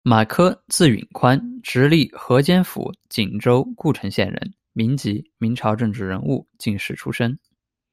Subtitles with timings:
[0.03, 7.37] 马薖，字允宽，直隶河间府景州故城县人，民籍，明朝政治人物、进士出身。